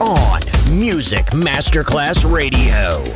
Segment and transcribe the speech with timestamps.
[0.00, 0.40] On
[0.70, 3.15] Music Masterclass Radio.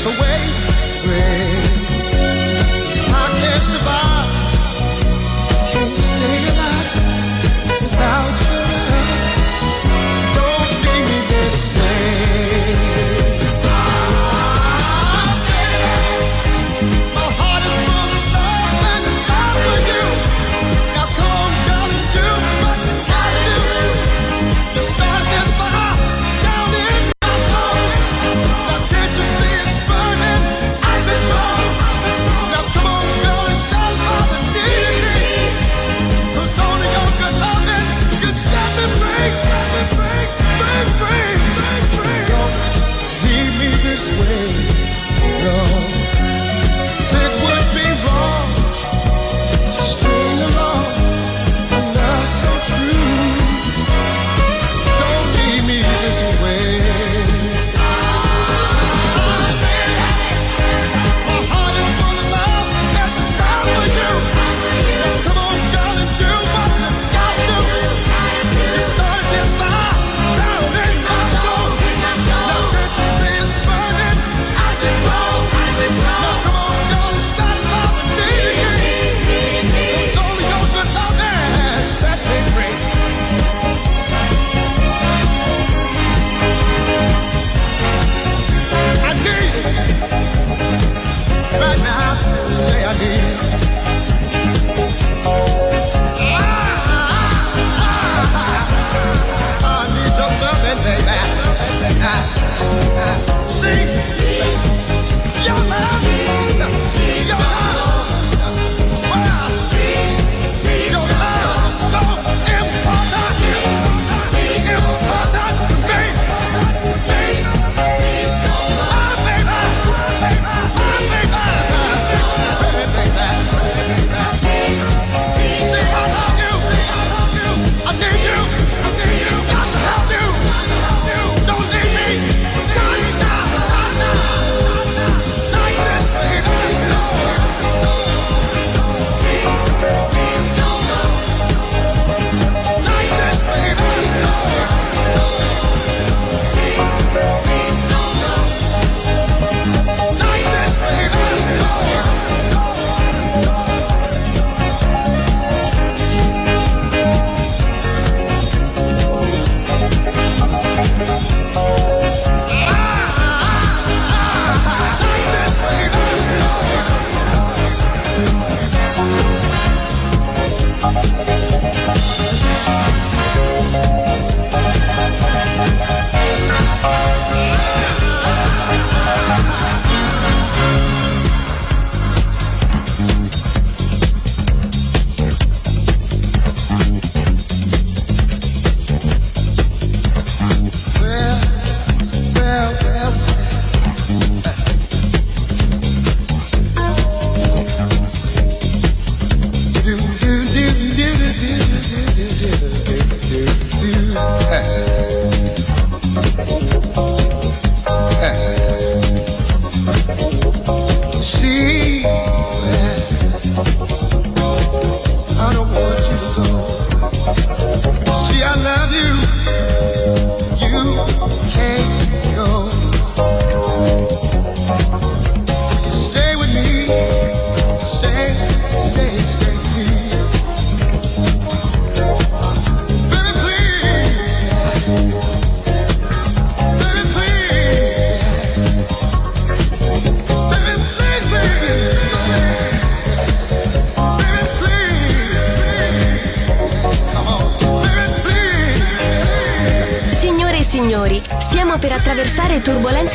[0.00, 0.59] us away.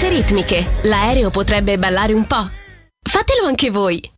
[0.09, 0.65] Ritmiche.
[0.83, 2.49] L'aereo potrebbe ballare un po'.
[3.01, 4.14] Fatelo anche voi.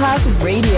[0.00, 0.69] The man